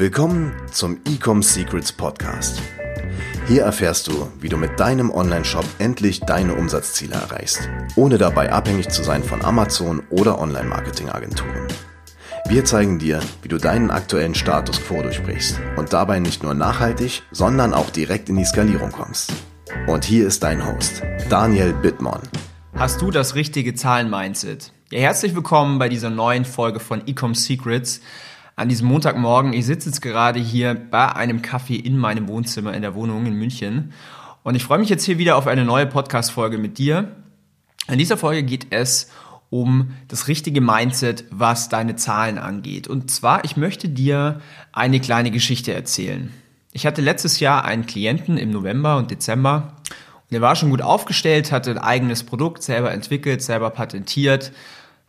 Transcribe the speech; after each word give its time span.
Willkommen 0.00 0.54
zum 0.72 0.98
Ecom 1.04 1.42
Secrets 1.42 1.92
Podcast. 1.92 2.62
Hier 3.46 3.64
erfährst 3.64 4.06
du, 4.06 4.32
wie 4.40 4.48
du 4.48 4.56
mit 4.56 4.80
deinem 4.80 5.10
Online-Shop 5.10 5.66
endlich 5.78 6.20
deine 6.20 6.54
Umsatzziele 6.54 7.16
erreichst, 7.16 7.68
ohne 7.96 8.16
dabei 8.16 8.50
abhängig 8.50 8.88
zu 8.88 9.02
sein 9.02 9.22
von 9.22 9.44
Amazon 9.44 10.02
oder 10.08 10.38
Online-Marketing-Agenturen. 10.38 11.68
Wir 12.48 12.64
zeigen 12.64 12.98
dir, 12.98 13.20
wie 13.42 13.48
du 13.48 13.58
deinen 13.58 13.90
aktuellen 13.90 14.34
Status 14.34 14.80
quo 14.82 15.02
durchbrichst 15.02 15.60
und 15.76 15.92
dabei 15.92 16.18
nicht 16.18 16.42
nur 16.42 16.54
nachhaltig, 16.54 17.22
sondern 17.30 17.74
auch 17.74 17.90
direkt 17.90 18.30
in 18.30 18.36
die 18.36 18.46
Skalierung 18.46 18.92
kommst. 18.92 19.34
Und 19.86 20.06
hier 20.06 20.26
ist 20.26 20.42
dein 20.42 20.66
Host, 20.66 21.02
Daniel 21.28 21.74
Bittmann. 21.74 22.22
Hast 22.74 23.02
du 23.02 23.10
das 23.10 23.34
richtige 23.34 23.74
Zahlen-Mindset? 23.74 24.72
Ja, 24.90 25.00
herzlich 25.00 25.34
willkommen 25.34 25.78
bei 25.78 25.90
dieser 25.90 26.08
neuen 26.08 26.46
Folge 26.46 26.80
von 26.80 27.06
Ecom 27.06 27.34
Secrets 27.34 28.00
an 28.60 28.68
diesem 28.68 28.88
Montagmorgen. 28.88 29.54
Ich 29.54 29.64
sitze 29.64 29.88
jetzt 29.88 30.02
gerade 30.02 30.38
hier 30.38 30.74
bei 30.74 31.16
einem 31.16 31.40
Kaffee 31.40 31.76
in 31.76 31.96
meinem 31.96 32.28
Wohnzimmer 32.28 32.74
in 32.74 32.82
der 32.82 32.94
Wohnung 32.94 33.24
in 33.24 33.32
München. 33.32 33.94
Und 34.42 34.54
ich 34.54 34.64
freue 34.64 34.78
mich 34.78 34.90
jetzt 34.90 35.04
hier 35.04 35.16
wieder 35.16 35.36
auf 35.36 35.46
eine 35.46 35.64
neue 35.64 35.86
Podcast-Folge 35.86 36.58
mit 36.58 36.76
dir. 36.76 37.16
In 37.88 37.96
dieser 37.96 38.18
Folge 38.18 38.42
geht 38.42 38.66
es 38.68 39.10
um 39.48 39.92
das 40.08 40.28
richtige 40.28 40.60
Mindset, 40.60 41.24
was 41.30 41.70
deine 41.70 41.96
Zahlen 41.96 42.36
angeht. 42.36 42.86
Und 42.86 43.10
zwar, 43.10 43.46
ich 43.46 43.56
möchte 43.56 43.88
dir 43.88 44.42
eine 44.72 45.00
kleine 45.00 45.30
Geschichte 45.30 45.72
erzählen. 45.72 46.30
Ich 46.72 46.84
hatte 46.84 47.00
letztes 47.00 47.40
Jahr 47.40 47.64
einen 47.64 47.86
Klienten 47.86 48.36
im 48.36 48.50
November 48.50 48.98
und 48.98 49.10
Dezember 49.10 49.76
und 50.30 50.34
er 50.34 50.42
war 50.42 50.54
schon 50.54 50.68
gut 50.68 50.82
aufgestellt, 50.82 51.50
hatte 51.50 51.70
ein 51.70 51.78
eigenes 51.78 52.24
Produkt 52.24 52.62
selber 52.62 52.92
entwickelt, 52.92 53.42
selber 53.42 53.70
patentiert, 53.70 54.52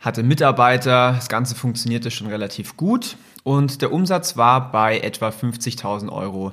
hatte 0.02 0.22
Mitarbeiter, 0.22 1.12
das 1.12 1.28
Ganze 1.28 1.54
funktionierte 1.54 2.10
schon 2.10 2.26
relativ 2.26 2.76
gut 2.76 3.16
und 3.44 3.80
der 3.80 3.92
Umsatz 3.92 4.36
war 4.36 4.70
bei 4.72 4.98
etwa 4.98 5.28
50.000 5.28 6.10
Euro 6.10 6.52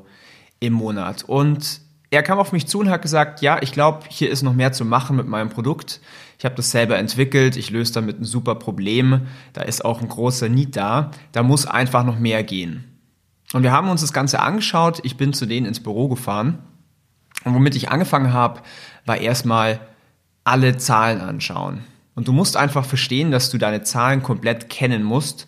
im 0.59 0.73
Monat. 0.73 1.23
Und 1.23 1.81
er 2.11 2.23
kam 2.23 2.39
auf 2.39 2.51
mich 2.51 2.67
zu 2.67 2.79
und 2.79 2.89
hat 2.89 3.01
gesagt, 3.01 3.41
ja, 3.41 3.61
ich 3.61 3.71
glaube, 3.71 4.05
hier 4.07 4.29
ist 4.29 4.43
noch 4.43 4.53
mehr 4.53 4.71
zu 4.71 4.85
machen 4.85 5.15
mit 5.15 5.27
meinem 5.27 5.49
Produkt. 5.49 5.99
Ich 6.37 6.45
habe 6.45 6.55
das 6.55 6.71
selber 6.71 6.97
entwickelt, 6.97 7.57
ich 7.57 7.71
löse 7.71 7.93
damit 7.93 8.19
ein 8.19 8.25
super 8.25 8.55
Problem, 8.55 9.27
da 9.53 9.61
ist 9.61 9.83
auch 9.83 10.01
ein 10.01 10.07
großer 10.07 10.47
Need 10.47 10.75
da, 10.75 11.11
da 11.31 11.43
muss 11.43 11.65
einfach 11.65 12.05
noch 12.05 12.17
mehr 12.17 12.43
gehen. 12.43 12.85
Und 13.53 13.63
wir 13.63 13.71
haben 13.71 13.89
uns 13.89 14.01
das 14.01 14.13
Ganze 14.13 14.39
angeschaut, 14.39 14.99
ich 15.03 15.17
bin 15.17 15.33
zu 15.33 15.47
denen 15.47 15.65
ins 15.65 15.81
Büro 15.81 16.07
gefahren 16.07 16.59
und 17.45 17.55
womit 17.55 17.75
ich 17.75 17.89
angefangen 17.89 18.31
habe, 18.31 18.61
war 19.05 19.17
erstmal 19.17 19.79
alle 20.43 20.77
Zahlen 20.77 21.19
anschauen. 21.19 21.83
Und 22.19 22.27
du 22.27 22.33
musst 22.33 22.57
einfach 22.57 22.83
verstehen, 22.83 23.31
dass 23.31 23.49
du 23.49 23.57
deine 23.57 23.83
Zahlen 23.83 24.21
komplett 24.21 24.69
kennen 24.69 25.03
musst, 25.03 25.47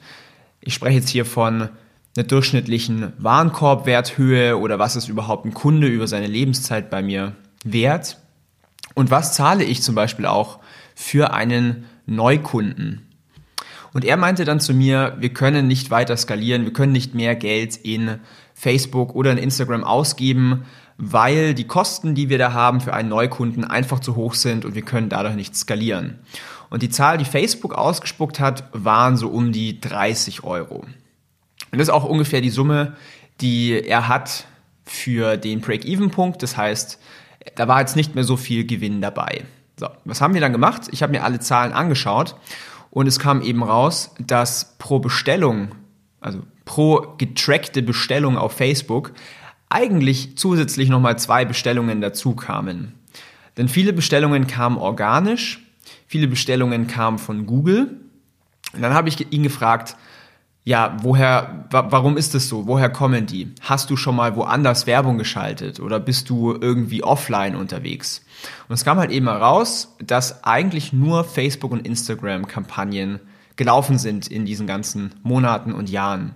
ich 0.62 0.74
spreche 0.74 1.00
jetzt 1.00 1.10
hier 1.10 1.26
von 1.26 1.68
einer 2.16 2.26
durchschnittlichen 2.26 3.12
Warenkorbwerthöhe 3.18 4.58
oder 4.58 4.80
was 4.80 4.96
ist 4.96 5.10
überhaupt 5.10 5.44
ein 5.44 5.54
Kunde 5.54 5.88
über 5.88 6.08
seine 6.08 6.28
Lebenszeit 6.28 6.90
bei 6.90 7.02
mir 7.02 7.36
wert 7.66 8.22
und 8.94 9.12
was 9.12 9.36
zahle 9.36 9.66
ich 9.66 9.82
zum 9.82 9.96
Beispiel 9.96 10.26
auch 10.26 10.60
für 10.96 11.34
einen 11.34 11.90
Neukunden. 12.06 13.06
Und 13.92 14.06
er 14.06 14.16
meinte 14.16 14.46
dann 14.46 14.62
zu 14.62 14.74
mir, 14.74 15.18
wir 15.20 15.34
können 15.34 15.68
nicht 15.68 15.92
weiter 15.92 16.16
skalieren, 16.16 16.64
wir 16.64 16.72
können 16.72 16.94
nicht 16.94 17.14
mehr 17.14 17.36
Geld 17.36 17.76
in 17.76 18.22
Facebook 18.54 19.14
oder 19.14 19.34
in 19.34 19.38
Instagram 19.38 19.84
ausgeben, 19.84 20.64
weil 21.04 21.56
die 21.56 21.66
Kosten, 21.66 22.14
die 22.14 22.30
wir 22.30 22.38
da 22.38 22.54
haben 22.54 22.80
für 22.80 22.94
einen 22.94 23.10
Neukunden, 23.10 23.64
einfach 23.64 24.00
zu 24.00 24.16
hoch 24.16 24.36
sind 24.36 24.66
und 24.66 24.76
wir 24.76 24.84
können 24.84 25.10
dadurch 25.10 25.34
nicht 25.34 25.56
skalieren. 25.56 26.20
Und 26.70 26.84
die 26.84 26.90
Zahl, 26.90 27.18
die 27.18 27.26
Facebook 27.26 27.74
ausgespuckt 27.74 28.40
hat, 28.40 28.70
waren 28.72 29.18
so 29.18 29.28
um 29.30 29.52
die 29.52 29.82
30 29.82 30.44
Euro. 30.44 30.76
Und 30.76 31.80
das 31.80 31.88
ist 31.88 31.90
auch 31.90 32.04
ungefähr 32.04 32.42
die 32.42 32.52
Summe, 32.52 32.96
die 33.42 33.82
er 33.84 34.08
hat 34.08 34.46
für 34.86 35.38
den 35.38 35.62
Break-Even-Punkt. 35.62 36.44
Das 36.44 36.56
heißt, 36.56 37.00
da 37.56 37.68
war 37.68 37.80
jetzt 37.80 37.96
nicht 37.96 38.14
mehr 38.14 38.24
so 38.24 38.38
viel 38.38 38.68
Gewinn 38.68 39.02
dabei. 39.02 39.44
So, 39.80 39.88
was 40.06 40.22
haben 40.22 40.36
wir 40.36 40.42
dann 40.42 40.52
gemacht? 40.52 40.84
Ich 40.92 41.02
habe 41.02 41.14
mir 41.14 41.24
alle 41.24 41.40
Zahlen 41.40 41.74
angeschaut 41.74 42.36
und 42.92 43.08
es 43.08 43.18
kam 43.18 43.42
eben 43.42 43.64
raus, 43.64 44.14
dass 44.20 44.78
pro 44.78 45.00
Bestellung, 45.00 45.70
also 46.20 46.42
pro 46.66 47.16
getrackte 47.18 47.82
Bestellung 47.82 48.38
auf 48.38 48.52
Facebook, 48.52 49.14
eigentlich 49.72 50.38
zusätzlich 50.38 50.90
nochmal 50.90 51.18
zwei 51.18 51.46
Bestellungen 51.46 52.02
dazu 52.02 52.36
kamen. 52.36 52.94
Denn 53.58 53.68
viele 53.68 53.94
Bestellungen 53.94 54.48
kamen 54.48 54.78
organisch 54.78 55.60
Viele 56.12 56.28
Bestellungen 56.28 56.88
kamen 56.88 57.20
von 57.20 57.46
Google. 57.46 58.02
Und 58.74 58.82
dann 58.82 58.94
habe 58.94 59.08
ich 59.08 59.32
ihn 59.32 59.44
gefragt, 59.44 59.96
ja, 60.66 60.98
woher, 61.02 61.70
warum 61.72 62.18
ist 62.18 62.36
das 62.36 62.50
so? 62.50 62.68
Woher 62.68 62.90
kommen 62.90 63.28
die? 63.28 63.54
Hast 63.62 63.90
du 63.90 63.96
schon 63.96 64.18
mal 64.18 64.36
woanders 64.36 64.86
Werbung 64.88 65.18
geschaltet 65.18 65.80
oder 65.80 66.02
bist 66.02 66.30
du 66.30 66.52
irgendwie 66.52 67.02
offline 67.02 67.56
unterwegs? 67.56 68.26
Und 68.68 68.74
es 68.74 68.84
kam 68.84 69.00
halt 69.00 69.12
eben 69.12 69.30
heraus, 69.30 69.96
dass 70.06 70.44
eigentlich 70.44 70.92
nur 70.92 71.24
Facebook 71.24 71.72
und 71.72 71.88
Instagram 71.88 72.46
Kampagnen 72.46 73.22
gelaufen 73.56 73.98
sind 73.98 74.28
in 74.28 74.46
diesen 74.46 74.68
ganzen 74.68 75.16
Monaten 75.24 75.72
und 75.72 75.90
Jahren. 75.90 76.34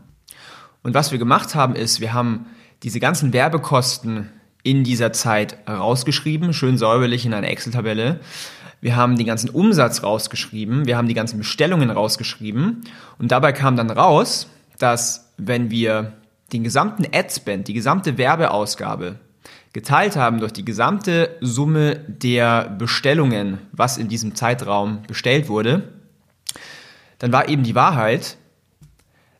Und 0.84 0.94
was 0.94 1.12
wir 1.12 1.20
gemacht 1.20 1.54
haben 1.54 1.76
ist, 1.76 2.00
wir 2.00 2.14
haben 2.14 2.46
diese 2.86 3.00
ganzen 3.00 3.34
Werbekosten 3.34 4.30
in 4.62 4.84
dieser 4.84 5.12
Zeit 5.12 5.58
rausgeschrieben, 5.68 6.54
schön 6.54 6.78
säuberlich 6.78 7.26
in 7.26 7.34
einer 7.34 7.50
Excel-Tabelle. 7.50 8.20
Wir 8.80 8.96
haben 8.96 9.18
den 9.18 9.26
ganzen 9.26 9.50
Umsatz 9.50 10.04
rausgeschrieben, 10.04 10.86
wir 10.86 10.96
haben 10.96 11.08
die 11.08 11.16
ganzen 11.16 11.40
Bestellungen 11.40 11.90
rausgeschrieben 11.90 12.84
und 13.18 13.32
dabei 13.32 13.54
kam 13.54 13.76
dann 13.76 13.90
raus, 13.90 14.48
dass 14.78 15.34
wenn 15.38 15.72
wir 15.72 16.14
den 16.54 16.64
gesamten 16.64 17.08
Adspend, 17.12 17.68
die 17.68 17.74
gesamte 17.74 18.20
Werbeausgabe 18.20 19.16
geteilt 19.74 20.16
haben 20.16 20.40
durch 20.40 20.54
die 20.54 20.64
gesamte 20.64 21.38
Summe 21.42 21.96
der 22.08 22.70
Bestellungen, 22.70 23.58
was 23.72 23.98
in 23.98 24.10
diesem 24.10 24.36
Zeitraum 24.36 25.02
bestellt 25.08 25.50
wurde, 25.50 25.92
dann 27.18 27.32
war 27.32 27.50
eben 27.50 27.64
die 27.64 27.74
Wahrheit, 27.74 28.38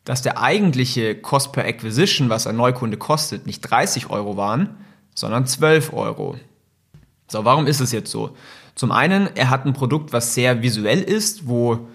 dass 0.06 0.22
der 0.22 0.42
eigentliche 0.42 1.16
Cost 1.16 1.52
per 1.52 1.66
Acquisition, 1.66 2.30
was 2.30 2.48
ein 2.48 2.56
Neukunde 2.56 2.98
kostet, 2.98 3.46
nicht 3.46 3.62
30 3.62 4.10
Euro 4.10 4.38
waren, 4.38 4.78
sondern 5.14 5.46
12 5.46 5.94
Euro. 5.94 6.36
So, 7.28 7.44
warum 7.44 7.66
ist 7.68 7.80
es 7.80 7.92
jetzt 7.92 8.12
so? 8.12 8.36
Zum 8.76 8.92
einen, 8.92 9.30
er 9.36 9.50
hat 9.50 9.66
ein 9.66 9.74
Produkt, 9.74 10.14
was 10.14 10.34
sehr 10.34 10.62
visuell 10.62 11.02
ist, 11.02 11.48
wo 11.48 11.88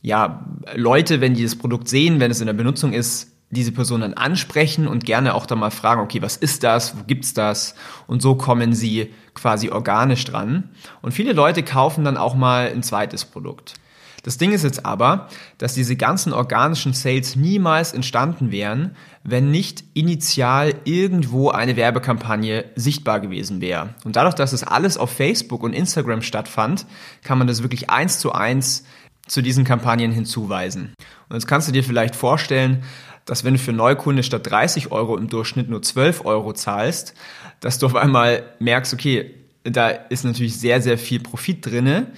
ja 0.00 0.46
Leute, 0.74 1.20
wenn 1.20 1.34
die 1.34 1.42
das 1.42 1.56
Produkt 1.56 1.88
sehen, 1.88 2.18
wenn 2.20 2.30
es 2.30 2.40
in 2.40 2.46
der 2.46 2.54
Benutzung 2.54 2.92
ist, 2.92 3.30
diese 3.50 3.72
Personen 3.72 4.14
ansprechen 4.14 4.86
und 4.86 5.04
gerne 5.04 5.34
auch 5.34 5.44
da 5.44 5.56
mal 5.56 5.72
fragen, 5.72 6.00
okay, 6.00 6.22
was 6.22 6.36
ist 6.36 6.62
das, 6.62 6.96
wo 6.96 7.02
gibt's 7.02 7.34
das? 7.34 7.74
Und 8.06 8.22
so 8.22 8.36
kommen 8.36 8.74
sie 8.74 9.12
quasi 9.34 9.70
organisch 9.70 10.24
dran. 10.24 10.70
Und 11.02 11.12
viele 11.12 11.32
Leute 11.32 11.64
kaufen 11.64 12.04
dann 12.04 12.16
auch 12.16 12.34
mal 12.34 12.68
ein 12.68 12.84
zweites 12.84 13.24
Produkt. 13.24 13.74
Das 14.22 14.38
Ding 14.38 14.52
ist 14.52 14.64
jetzt 14.64 14.84
aber, 14.84 15.28
dass 15.58 15.74
diese 15.74 15.96
ganzen 15.96 16.32
organischen 16.32 16.92
Sales 16.92 17.36
niemals 17.36 17.92
entstanden 17.92 18.52
wären, 18.52 18.96
wenn 19.24 19.50
nicht 19.50 19.84
initial 19.94 20.74
irgendwo 20.84 21.50
eine 21.50 21.76
Werbekampagne 21.76 22.64
sichtbar 22.76 23.20
gewesen 23.20 23.60
wäre. 23.60 23.94
Und 24.04 24.16
dadurch, 24.16 24.34
dass 24.34 24.52
es 24.52 24.62
alles 24.62 24.98
auf 24.98 25.10
Facebook 25.10 25.62
und 25.62 25.72
Instagram 25.72 26.22
stattfand, 26.22 26.86
kann 27.22 27.38
man 27.38 27.46
das 27.46 27.62
wirklich 27.62 27.90
eins 27.90 28.18
zu 28.18 28.32
eins 28.32 28.84
zu 29.26 29.42
diesen 29.42 29.64
Kampagnen 29.64 30.12
hinzuweisen. 30.12 30.94
Und 31.28 31.36
jetzt 31.36 31.46
kannst 31.46 31.68
du 31.68 31.72
dir 31.72 31.84
vielleicht 31.84 32.16
vorstellen, 32.16 32.82
dass 33.24 33.44
wenn 33.44 33.54
du 33.54 33.60
für 33.60 33.72
Neukunde 33.72 34.22
statt 34.22 34.50
30 34.50 34.90
Euro 34.90 35.16
im 35.16 35.28
Durchschnitt 35.28 35.68
nur 35.68 35.82
12 35.82 36.24
Euro 36.24 36.52
zahlst, 36.52 37.14
dass 37.60 37.78
du 37.78 37.86
auf 37.86 37.94
einmal 37.94 38.42
merkst, 38.58 38.92
okay, 38.92 39.34
da 39.62 39.88
ist 39.88 40.24
natürlich 40.24 40.58
sehr, 40.58 40.80
sehr 40.80 40.98
viel 40.98 41.20
Profit 41.20 41.64
drinne, 41.64 42.08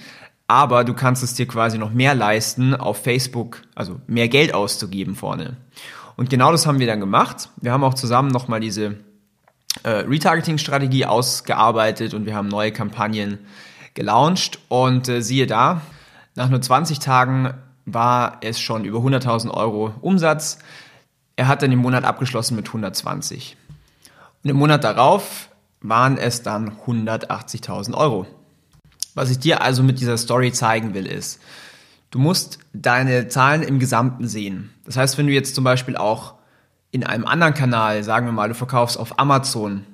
aber 0.53 0.83
du 0.83 0.93
kannst 0.93 1.23
es 1.23 1.33
dir 1.33 1.47
quasi 1.47 1.79
noch 1.79 1.91
mehr 1.91 2.13
leisten, 2.13 2.75
auf 2.75 3.01
Facebook, 3.01 3.63
also 3.73 3.99
mehr 4.05 4.29
Geld 4.29 4.53
auszugeben 4.53 5.15
vorne. 5.15 5.57
Und 6.15 6.29
genau 6.29 6.51
das 6.51 6.67
haben 6.67 6.77
wir 6.77 6.85
dann 6.85 6.99
gemacht. 6.99 7.49
Wir 7.59 7.71
haben 7.71 7.83
auch 7.83 7.95
zusammen 7.95 8.27
nochmal 8.27 8.59
diese 8.59 8.97
äh, 9.81 9.89
Retargeting-Strategie 9.89 11.07
ausgearbeitet 11.07 12.13
und 12.13 12.27
wir 12.27 12.35
haben 12.35 12.49
neue 12.49 12.71
Kampagnen 12.71 13.39
gelauncht. 13.95 14.59
Und 14.67 15.09
äh, 15.09 15.23
siehe 15.23 15.47
da, 15.47 15.81
nach 16.35 16.49
nur 16.49 16.61
20 16.61 16.99
Tagen 16.99 17.55
war 17.85 18.37
es 18.41 18.59
schon 18.59 18.85
über 18.85 18.99
100.000 18.99 19.49
Euro 19.49 19.95
Umsatz. 20.01 20.59
Er 21.35 21.47
hat 21.47 21.63
dann 21.63 21.71
den 21.71 21.79
Monat 21.79 22.03
abgeschlossen 22.03 22.55
mit 22.55 22.67
120. 22.67 23.57
Und 24.43 24.49
im 24.51 24.57
Monat 24.57 24.83
darauf 24.83 25.49
waren 25.81 26.19
es 26.19 26.43
dann 26.43 26.77
180.000 26.85 27.95
Euro. 27.95 28.27
Was 29.15 29.29
ich 29.29 29.39
dir 29.39 29.61
also 29.61 29.83
mit 29.83 29.99
dieser 29.99 30.17
Story 30.17 30.51
zeigen 30.51 30.93
will, 30.93 31.05
ist, 31.05 31.39
du 32.11 32.19
musst 32.19 32.59
deine 32.73 33.27
Zahlen 33.27 33.61
im 33.61 33.79
Gesamten 33.79 34.27
sehen. 34.27 34.71
Das 34.85 34.97
heißt, 34.97 35.17
wenn 35.17 35.27
du 35.27 35.33
jetzt 35.33 35.55
zum 35.55 35.63
Beispiel 35.63 35.95
auch 35.97 36.35
in 36.91 37.03
einem 37.03 37.25
anderen 37.25 37.53
Kanal, 37.53 38.03
sagen 38.03 38.25
wir 38.25 38.33
mal, 38.33 38.49
du 38.49 38.55
verkaufst 38.55 38.97
auf 38.97 39.19
Amazon 39.19 39.85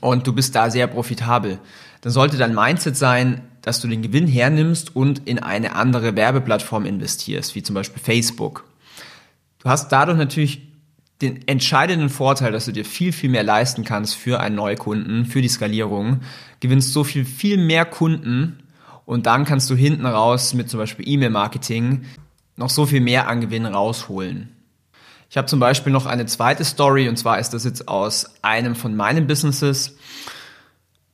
und 0.00 0.26
du 0.26 0.32
bist 0.32 0.54
da 0.54 0.70
sehr 0.70 0.86
profitabel, 0.86 1.58
dann 2.00 2.12
sollte 2.12 2.36
dein 2.36 2.54
Mindset 2.54 2.96
sein, 2.96 3.42
dass 3.62 3.80
du 3.80 3.88
den 3.88 4.02
Gewinn 4.02 4.26
hernimmst 4.26 4.94
und 4.94 5.28
in 5.28 5.38
eine 5.38 5.74
andere 5.74 6.16
Werbeplattform 6.16 6.86
investierst, 6.86 7.54
wie 7.54 7.62
zum 7.62 7.74
Beispiel 7.74 8.02
Facebook. 8.02 8.64
Du 9.58 9.68
hast 9.68 9.90
dadurch 9.90 10.16
natürlich 10.16 10.67
den 11.20 11.46
entscheidenden 11.48 12.10
Vorteil, 12.10 12.52
dass 12.52 12.66
du 12.66 12.72
dir 12.72 12.84
viel, 12.84 13.12
viel 13.12 13.30
mehr 13.30 13.42
leisten 13.42 13.84
kannst 13.84 14.14
für 14.14 14.40
einen 14.40 14.54
Neukunden, 14.54 15.26
für 15.26 15.42
die 15.42 15.48
Skalierung, 15.48 16.20
gewinnst 16.60 16.92
so 16.92 17.02
viel, 17.02 17.24
viel 17.24 17.56
mehr 17.56 17.84
Kunden 17.84 18.60
und 19.04 19.26
dann 19.26 19.44
kannst 19.44 19.68
du 19.70 19.74
hinten 19.74 20.06
raus 20.06 20.54
mit 20.54 20.70
zum 20.70 20.78
Beispiel 20.78 21.08
E-Mail-Marketing 21.08 22.04
noch 22.56 22.70
so 22.70 22.86
viel 22.86 23.00
mehr 23.00 23.28
an 23.28 23.40
Gewinn 23.40 23.66
rausholen. 23.66 24.50
Ich 25.30 25.36
habe 25.36 25.46
zum 25.46 25.60
Beispiel 25.60 25.92
noch 25.92 26.06
eine 26.06 26.26
zweite 26.26 26.64
Story 26.64 27.08
und 27.08 27.16
zwar 27.16 27.38
ist 27.38 27.50
das 27.50 27.64
jetzt 27.64 27.88
aus 27.88 28.26
einem 28.42 28.74
von 28.74 28.96
meinen 28.96 29.26
Businesses. 29.26 29.96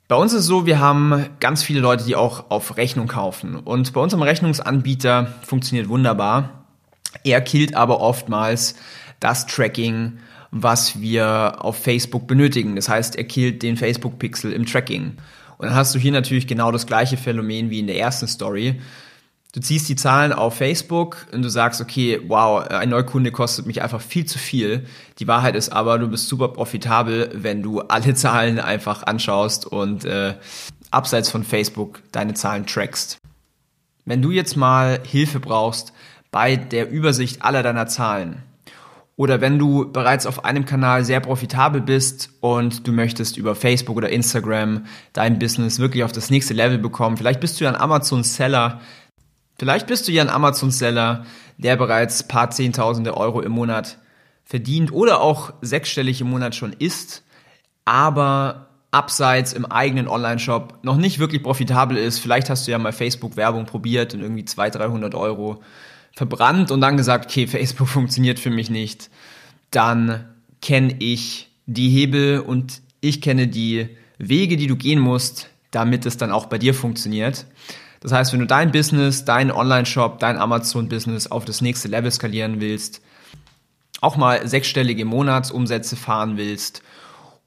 Bei 0.07 0.17
uns 0.17 0.33
ist 0.33 0.41
es 0.41 0.47
so, 0.47 0.67
wir 0.67 0.81
haben 0.81 1.27
ganz 1.41 1.63
viele 1.63 1.81
Leute, 1.81 2.05
die 2.05 2.15
auch 2.15 2.51
auf 2.51 2.77
Rechnung 2.77 3.09
kaufen. 3.09 3.57
Und 3.57 3.93
bei 3.93 4.01
unserem 4.01 4.23
Rechnungsanbieter 4.23 5.35
funktioniert 5.43 5.89
wunderbar. 5.89 6.67
Er 7.25 7.41
killt 7.41 7.75
aber 7.75 8.01
oftmals 8.01 8.77
das 9.25 9.47
Tracking, 9.47 10.19
was 10.51 11.01
wir 11.01 11.57
auf 11.65 11.79
Facebook 11.79 12.29
benötigen. 12.29 12.77
Das 12.77 12.91
heißt, 12.91 13.17
er 13.17 13.25
killt 13.25 13.63
den 13.63 13.79
Facebook-Pixel 13.79 14.53
im 14.53 14.67
Tracking. 14.67 15.17
Und 15.57 15.69
dann 15.69 15.75
hast 15.75 15.95
du 15.95 15.99
hier 15.99 16.13
natürlich 16.13 16.47
genau 16.47 16.71
das 16.71 16.87
gleiche 16.87 17.17
Phänomen 17.17 17.71
wie 17.71 17.81
in 17.81 17.87
der 17.87 17.99
ersten 17.99 18.29
Story. 18.29 18.81
Du 19.55 19.61
ziehst 19.61 19.89
die 19.89 19.97
Zahlen 19.97 20.33
auf 20.35 20.57
Facebook 20.57 21.27
und 21.33 21.41
du 21.41 21.49
sagst, 21.49 21.81
okay, 21.81 22.21
wow, 22.27 22.67
ein 22.69 22.91
Neukunde 22.91 23.33
kostet 23.33 23.65
mich 23.65 23.81
einfach 23.81 24.03
viel 24.03 24.27
zu 24.27 24.39
viel. 24.39 24.85
Die 25.19 25.27
Wahrheit 25.27 25.57
ist 25.57 25.71
aber, 25.71 25.99
du 25.99 26.09
bist 26.09 26.29
super 26.29 26.49
profitabel, 26.49 27.31
wenn 27.35 27.63
du 27.63 27.81
alle 27.81 28.15
Zahlen 28.15 28.59
einfach 28.59 29.05
anschaust 29.05 29.65
und 29.65 30.05
äh, 30.05 30.35
abseits 30.91 31.31
von 31.31 31.45
Facebook 31.45 32.03
deine 32.13 32.35
Zahlen 32.35 32.67
trackst. 32.67 33.17
Wenn 34.05 34.21
du 34.21 34.33
jetzt 34.33 34.57
mal 34.57 35.01
Hilfe 35.03 35.41
brauchst 35.41 35.95
bei 36.31 36.57
der 36.57 36.91
Übersicht 36.91 37.41
aller 37.43 37.63
deiner 37.63 37.87
Zahlen, 37.87 38.43
oder 39.17 39.41
wenn 39.41 39.59
du 39.59 39.91
bereits 39.93 40.27
auf 40.27 40.45
einem 40.45 40.65
Kanal 40.65 41.05
sehr 41.05 41.21
profitabel 41.21 41.81
bist 41.81 42.31
und 42.41 42.87
du 42.87 42.93
möchtest 42.93 43.37
über 43.37 43.55
Facebook 43.55 43.97
oder 43.97 44.09
Instagram 44.09 44.87
dein 45.13 45.39
Business 45.39 45.79
wirklich 45.79 46.03
auf 46.03 46.13
das 46.13 46.31
nächste 46.31 46.55
Level 46.55 46.79
bekommen, 46.79 47.17
vielleicht 47.17 47.41
bist 47.41 47.61
du 47.61 47.65
ja 47.65 47.71
ein 47.71 47.81
Amazon-Seller, 47.81 48.81
vielleicht 49.59 49.87
bist 49.87 50.09
du 50.09 50.13
ja 50.13 50.23
ein 50.23 50.31
Amazon-Seller, 50.31 51.25
der 51.59 51.77
bereits 51.77 52.27
paar 52.27 52.51
Zehntausende 52.51 53.17
Euro 53.17 53.41
im 53.41 53.53
Monat 53.53 53.99
verdient 54.45 54.93
oder 54.93 55.21
auch 55.21 55.53
sechsstellig 55.61 56.21
im 56.21 56.31
Monat 56.31 56.57
schon 56.57 56.73
ist, 56.73 57.23
aber 57.85 58.69
abseits 58.91 59.53
im 59.53 59.67
eigenen 59.67 60.09
Online-Shop 60.09 60.79
noch 60.83 60.97
nicht 60.97 61.19
wirklich 61.19 61.43
profitabel 61.43 61.97
ist. 61.97 62.19
Vielleicht 62.19 62.49
hast 62.51 62.67
du 62.67 62.71
ja 62.71 62.79
mal 62.79 62.93
Facebook-Werbung 62.93 63.67
probiert 63.67 64.15
und 64.15 64.21
irgendwie 64.21 64.45
200, 64.45 64.83
300 64.83 65.15
Euro 65.15 65.63
verbrannt 66.15 66.71
und 66.71 66.81
dann 66.81 66.97
gesagt, 66.97 67.27
okay, 67.27 67.47
Facebook 67.47 67.89
funktioniert 67.89 68.39
für 68.39 68.51
mich 68.51 68.71
nicht, 68.71 69.11
dann 69.71 70.25
kenne 70.61 70.97
ich 70.99 71.51
die 71.67 71.91
Hebel 71.91 72.41
und 72.41 72.83
ich 73.01 73.21
kenne 73.21 73.49
die 73.49 73.89
Wege, 74.19 74.57
die 74.57 74.67
du 74.67 74.77
gehen 74.77 75.01
musst, 75.01 75.51
damit 75.71 76.07
es 76.07 76.17
dann 76.17 76.31
auch 76.31 76.47
bei 76.47 76.59
dir 76.59 76.75
funktioniert. 76.75 77.47
Das 78.01 78.13
heißt, 78.13 78.33
wenn 78.33 78.41
du 78.41 78.47
dein 78.47 78.71
Business, 78.71 79.25
dein 79.25 79.51
Online-Shop, 79.51 80.19
dein 80.19 80.37
Amazon-Business 80.37 81.27
auf 81.27 81.45
das 81.45 81.61
nächste 81.61 81.89
Level 81.89 82.11
skalieren 82.11 82.61
willst, 82.61 83.01
auch 84.01 84.17
mal 84.17 84.47
sechsstellige 84.47 85.05
Monatsumsätze 85.05 85.97
fahren 85.97 86.37
willst 86.37 86.83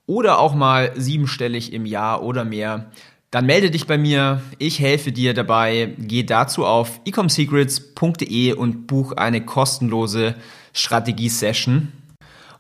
oder 0.07 0.39
auch 0.39 0.55
mal 0.55 0.91
siebenstellig 0.95 1.73
im 1.73 1.85
Jahr 1.85 2.23
oder 2.23 2.43
mehr, 2.43 2.91
dann 3.31 3.45
melde 3.45 3.71
dich 3.71 3.87
bei 3.87 3.97
mir. 3.97 4.41
Ich 4.57 4.79
helfe 4.79 5.11
dir 5.11 5.33
dabei. 5.33 5.93
Geh 5.97 6.23
dazu 6.23 6.65
auf 6.65 7.01
ecomsecrets.de 7.05 8.53
und 8.53 8.87
buch 8.87 9.13
eine 9.13 9.43
kostenlose 9.43 10.35
Strategie-Session, 10.73 11.91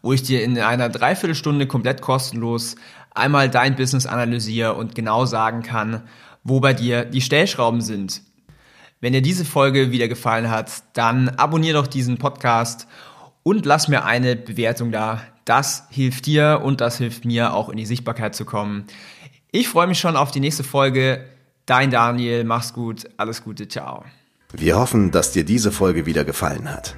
wo 0.01 0.13
ich 0.13 0.23
dir 0.23 0.43
in 0.43 0.59
einer 0.59 0.89
Dreiviertelstunde 0.89 1.67
komplett 1.67 2.01
kostenlos 2.01 2.75
einmal 3.13 3.49
dein 3.49 3.75
Business 3.75 4.05
analysiere 4.05 4.75
und 4.75 4.93
genau 4.93 5.25
sagen 5.25 5.63
kann, 5.63 6.03
wo 6.43 6.59
bei 6.59 6.73
dir 6.73 7.05
die 7.05 7.21
Stellschrauben 7.21 7.81
sind. 7.81 8.21
Wenn 8.99 9.13
dir 9.13 9.21
diese 9.21 9.45
Folge 9.45 9.91
wieder 9.91 10.07
gefallen 10.07 10.49
hat, 10.49 10.71
dann 10.93 11.29
abonniere 11.29 11.77
doch 11.77 11.87
diesen 11.87 12.17
Podcast 12.17 12.87
und 13.43 13.65
lass 13.65 13.87
mir 13.87 14.05
eine 14.05 14.35
Bewertung 14.35 14.91
da. 14.91 15.21
Das 15.45 15.87
hilft 15.89 16.25
dir 16.25 16.61
und 16.63 16.81
das 16.81 16.97
hilft 16.97 17.23
mir 17.23 17.53
auch 17.53 17.69
in 17.69 17.77
die 17.77 17.85
Sichtbarkeit 17.85 18.35
zu 18.35 18.43
kommen. 18.43 18.85
Ich 19.51 19.69
freue 19.69 19.87
mich 19.87 19.99
schon 19.99 20.17
auf 20.17 20.31
die 20.31 20.41
nächste 20.41 20.63
Folge. 20.63 21.23
Dein 21.65 21.89
Daniel, 21.89 22.43
mach's 22.43 22.73
gut, 22.73 23.09
alles 23.17 23.43
Gute, 23.43 23.67
ciao. 23.67 24.03
Wir 24.53 24.77
hoffen, 24.77 25.11
dass 25.11 25.31
dir 25.31 25.43
diese 25.43 25.71
Folge 25.71 26.05
wieder 26.05 26.23
gefallen 26.23 26.69
hat. 26.71 26.95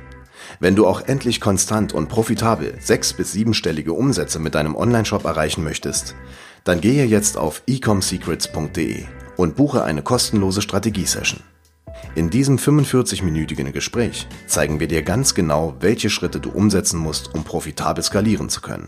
Wenn 0.60 0.76
du 0.76 0.88
auch 0.88 1.02
endlich 1.02 1.42
konstant 1.42 1.94
und 1.94 2.10
profitabel 2.10 2.76
sechs- 2.80 3.14
bis 3.14 3.32
siebenstellige 3.32 3.94
Umsätze 3.94 4.40
mit 4.40 4.56
deinem 4.56 4.76
Onlineshop 4.76 5.26
erreichen 5.26 5.64
möchtest, 5.64 6.16
dann 6.64 6.82
gehe 6.82 7.06
jetzt 7.06 7.38
auf 7.38 7.64
ecomsecrets.de 7.68 9.06
und 9.38 9.56
buche 9.56 9.84
eine 9.84 10.02
kostenlose 10.02 10.62
Strategiesession. 10.62 11.42
In 12.16 12.30
diesem 12.30 12.58
45-minütigen 12.58 13.72
Gespräch 13.72 14.28
zeigen 14.48 14.80
wir 14.80 14.88
dir 14.88 15.04
ganz 15.04 15.36
genau, 15.36 15.76
welche 15.80 16.10
Schritte 16.10 16.40
du 16.40 16.50
umsetzen 16.50 17.00
musst, 17.00 17.34
um 17.34 17.44
profitabel 17.44 18.04
skalieren 18.04 18.50
zu 18.50 18.62
können. 18.62 18.88